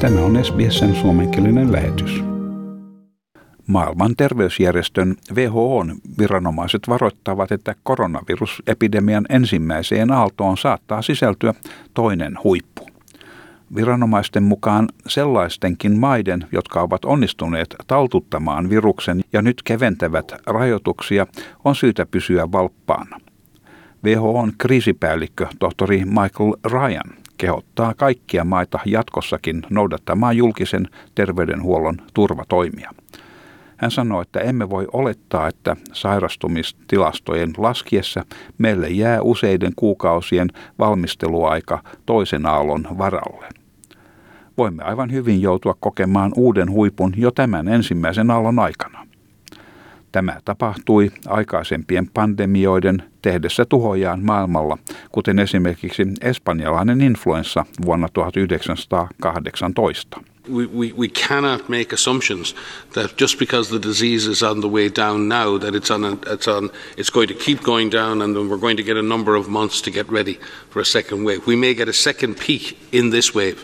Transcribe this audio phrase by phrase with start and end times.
[0.00, 2.24] Tämä on SBSn suomenkielinen lähetys.
[3.66, 11.54] Maailman terveysjärjestön WHOn viranomaiset varoittavat, että koronavirusepidemian ensimmäiseen aaltoon saattaa sisältyä
[11.94, 12.88] toinen huippu.
[13.76, 21.26] Viranomaisten mukaan sellaistenkin maiden, jotka ovat onnistuneet taltuttamaan viruksen ja nyt keventävät rajoituksia,
[21.64, 23.20] on syytä pysyä valppaana.
[24.04, 32.90] WHOn kriisipäällikkö tohtori Michael Ryan kehottaa kaikkia maita jatkossakin noudattamaan julkisen terveydenhuollon turvatoimia.
[33.76, 38.24] Hän sanoi, että emme voi olettaa, että sairastumistilastojen laskiessa
[38.58, 40.48] meille jää useiden kuukausien
[40.78, 43.48] valmisteluaika toisen aallon varalle.
[44.58, 49.06] Voimme aivan hyvin joutua kokemaan uuden huipun jo tämän ensimmäisen aallon aikana.
[50.14, 54.78] Tämä tapahtui aikaisempien pandemioiden tehdessä tuhojaan maailmalla,
[55.12, 60.20] kuten esimerkiksi espanjalainen influenssa vuonna 1918.
[60.48, 62.56] We, we, we cannot make assumptions
[62.92, 66.12] that just because the disease is on the way down now, that it's on, a,
[66.34, 69.02] it's on, it's going to keep going down, and then we're going to get a
[69.02, 70.38] number of months to get ready
[70.70, 71.40] for a second wave.
[71.46, 73.56] We may get a second peak in this wave.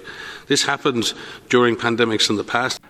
[0.46, 1.14] This happened
[1.48, 2.80] during pandemics in the past.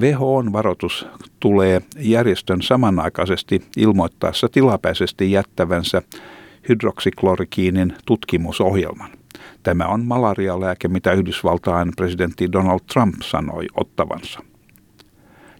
[0.00, 1.06] WHOn varoitus
[1.40, 6.02] tulee järjestön samanaikaisesti ilmoittaessa tilapäisesti jättävänsä
[6.68, 9.10] hydroksiklorikiinin tutkimusohjelman.
[9.62, 14.40] Tämä on malarialääke, mitä Yhdysvaltain presidentti Donald Trump sanoi ottavansa.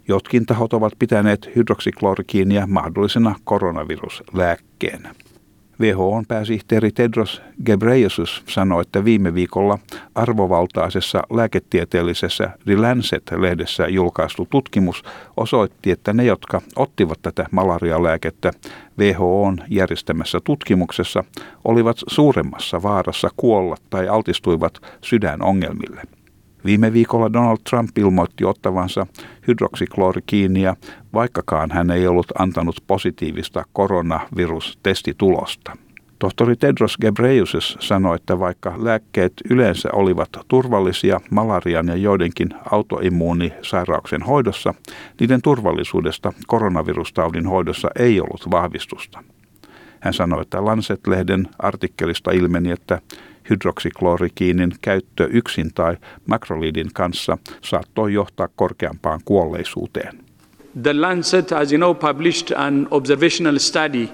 [0.09, 5.15] Jotkin tahot ovat pitäneet hydroksiklorikiinia mahdollisena koronaviruslääkkeenä.
[5.83, 9.79] WHOn pääsihteeri Tedros Ghebreyesus sanoi, että viime viikolla
[10.15, 15.03] arvovaltaisessa lääketieteellisessä The Lancet-lehdessä julkaistu tutkimus
[15.37, 18.51] osoitti, että ne, jotka ottivat tätä malarialääkettä
[18.99, 21.25] WHOn järjestämässä tutkimuksessa,
[21.65, 26.03] olivat suuremmassa vaarassa kuolla tai altistuivat sydänongelmille.
[26.65, 29.07] Viime viikolla Donald Trump ilmoitti ottavansa
[29.49, 30.77] hydroksiklorikiinia,
[31.15, 35.77] vaikkakaan hän ei ollut antanut positiivista koronavirustestitulosta.
[36.19, 44.75] Tohtori Tedros Ghebreyesus sanoi, että vaikka lääkkeet yleensä olivat turvallisia malarian ja joidenkin autoimmuunisairauksien hoidossa,
[45.21, 49.25] niiden turvallisuudesta koronavirustaudin hoidossa ei ollut vahvistusta.
[50.01, 53.01] Hän sanoi, että Lancet-lehden artikkelista ilmeni, että
[53.51, 60.19] hydroksiklorikiinin käyttö yksin tai makrolidin kanssa saattoi johtaa korkeampaan kuolleisuuteen.
[60.83, 64.09] The Lancet, as you know, published an observational study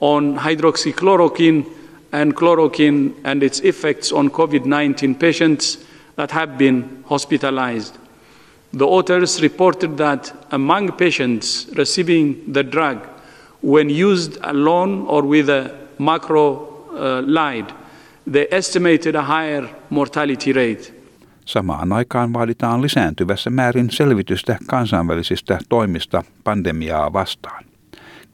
[0.00, 1.66] on hydroxychloroquine
[2.12, 7.94] and chloroquine and its effects on COVID-19 patients that have been hospitalized.
[8.78, 12.98] The authors reported that among patients receiving the drug,
[13.62, 17.74] when used alone or with a macrolide,
[18.32, 21.00] they estimated a higher mortality rate.
[21.44, 27.64] Samaan aikaan vaaditaan lisääntyvässä määrin selvitystä kansainvälisistä toimista pandemiaa vastaan.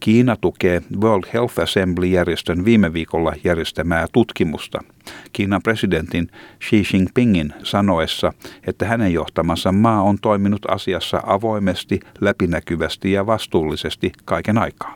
[0.00, 4.80] Kiina tukee World Health Assembly-järjestön viime viikolla järjestämää tutkimusta.
[5.32, 6.28] Kiinan presidentin
[6.64, 8.32] Xi Jinpingin sanoessa,
[8.66, 14.94] että hänen johtamansa maa on toiminut asiassa avoimesti, läpinäkyvästi ja vastuullisesti kaiken aikaa.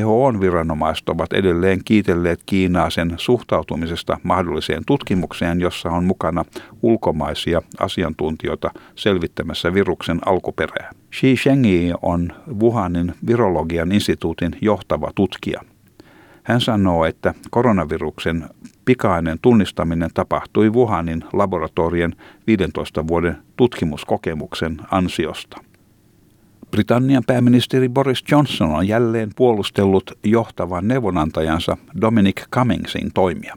[0.00, 6.44] WHOn viranomaiset ovat edelleen kiitelleet Kiinaa sen suhtautumisesta mahdolliseen tutkimukseen, jossa on mukana
[6.82, 10.90] ulkomaisia asiantuntijoita selvittämässä viruksen alkuperää.
[11.14, 15.60] Xi Shengyi on Wuhanin virologian instituutin johtava tutkija.
[16.42, 18.44] Hän sanoo, että koronaviruksen
[18.84, 22.16] pikainen tunnistaminen tapahtui Wuhanin laboratorien
[22.46, 25.71] 15 vuoden tutkimuskokemuksen ansiosta.
[26.72, 33.56] Britannian pääministeri Boris Johnson on jälleen puolustellut johtavan neuvonantajansa Dominic Cummingsin toimia.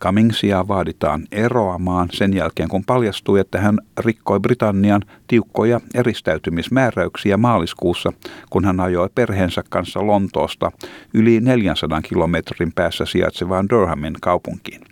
[0.00, 8.12] Cummingsia vaaditaan eroamaan sen jälkeen, kun paljastui, että hän rikkoi Britannian tiukkoja eristäytymismääräyksiä maaliskuussa,
[8.50, 10.72] kun hän ajoi perheensä kanssa Lontoosta
[11.14, 14.91] yli 400 kilometrin päässä sijaitsevaan Durhamin kaupunkiin.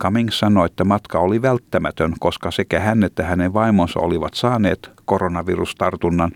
[0.00, 6.30] Cummings sanoi, että matka oli välttämätön, koska sekä hän että hänen vaimonsa olivat saaneet koronavirustartunnan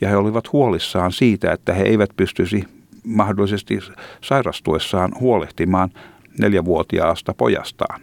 [0.00, 2.64] ja he olivat huolissaan siitä, että he eivät pystyisi
[3.04, 3.78] mahdollisesti
[4.20, 5.90] sairastuessaan huolehtimaan
[6.38, 8.00] neljävuotiaasta pojastaan.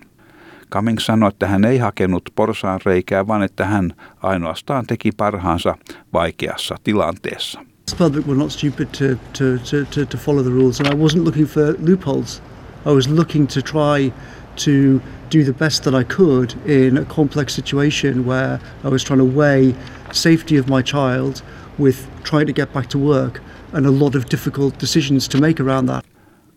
[0.71, 3.93] Cummings sanoi, että hän ei hakenut porsaan reikää, vaan että hän
[4.23, 5.77] ainoastaan teki parhaansa
[6.13, 7.61] vaikeassa tilanteessa.
[7.97, 9.05] Public were not stupid to,
[9.37, 12.41] to, to, to follow the rules and I wasn't looking for loopholes.
[12.85, 14.13] I was looking to try
[14.55, 19.19] to do the best that I could in a complex situation where I was trying
[19.19, 19.75] to weigh
[20.11, 21.43] safety of my child
[21.79, 23.41] with trying to get back to work
[23.73, 26.05] and a lot of difficult decisions to make around that.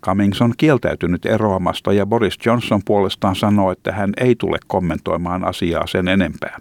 [0.07, 5.87] Cummings on kieltäytynyt eroamasta ja Boris Johnson puolestaan sanoo, että hän ei tule kommentoimaan asiaa
[5.87, 6.59] sen enempää.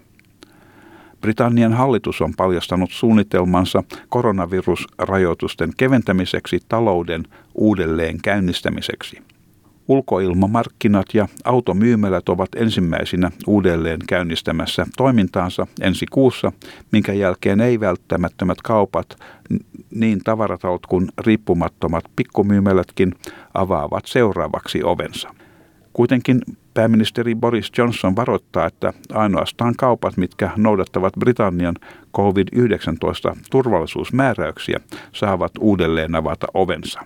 [1.20, 7.24] Britannian hallitus on paljastanut suunnitelmansa koronavirusrajoitusten keventämiseksi talouden
[7.54, 9.22] uudelleen käynnistämiseksi.
[9.88, 16.52] Ulkoilmamarkkinat ja automyymälät ovat ensimmäisinä uudelleen käynnistämässä toimintaansa ensi kuussa,
[16.92, 19.06] minkä jälkeen ei välttämättömät kaupat,
[19.94, 23.14] niin tavaratalot kuin riippumattomat pikkumyymälätkin
[23.54, 25.34] avaavat seuraavaksi ovensa.
[25.92, 26.40] Kuitenkin
[26.74, 31.74] pääministeri Boris Johnson varoittaa, että ainoastaan kaupat, mitkä noudattavat Britannian
[32.16, 34.80] COVID-19 turvallisuusmääräyksiä,
[35.12, 37.00] saavat uudelleen avata ovensa.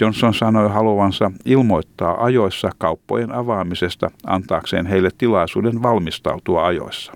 [0.00, 7.12] Johnson sanoi haluavansa ilmoittaa ajoissa kauppojen avaamisesta antaakseen heille tilaisuuden valmistautua ajoissa.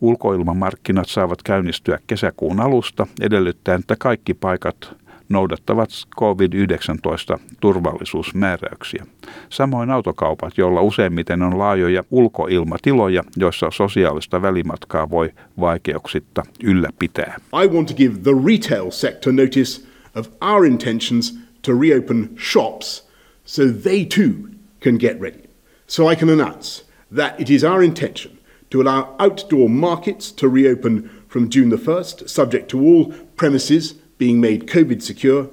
[0.00, 4.96] Ulkoilmamarkkinat saavat käynnistyä kesäkuun alusta edellyttäen, että kaikki paikat
[5.28, 5.90] noudattavat
[6.20, 9.06] COVID-19 turvallisuusmääräyksiä.
[9.48, 15.30] Samoin autokaupat, joilla useimmiten on laajoja ulkoilmatiloja, joissa sosiaalista välimatkaa voi
[15.60, 17.36] vaikeuksitta ylläpitää.
[17.64, 19.86] I want to give the retail sector notice
[20.16, 23.02] of our intentions to reopen shops
[23.44, 25.42] so they too can get ready.
[25.88, 28.38] So I can announce that it is our intention
[28.70, 34.40] to allow outdoor markets to reopen from June the 1st, subject to all premises being
[34.40, 35.48] made COVID secure,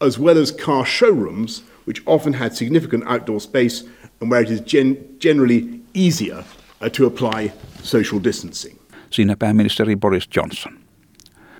[0.00, 3.84] as well as car showrooms, which often had significant outdoor space
[4.20, 6.44] and where it is gen- generally easier
[6.80, 7.52] uh, to apply
[7.82, 8.78] social distancing.
[9.10, 10.89] Siinä pääministeri Boris Johnson.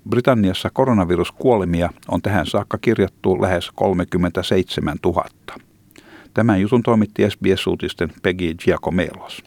[0.09, 5.25] Britanniassa koronaviruskuolemia on tähän saakka kirjattu lähes 37 000.
[6.33, 9.43] Tämän jutun toimitti SBS-uutisten Peggy Giacomelos.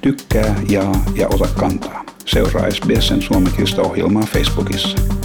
[0.00, 2.04] Tykkää, jaa ja ota kantaa.
[2.24, 5.17] Seuraa SBSn suomenkielistä ohjelmaa Facebookissa.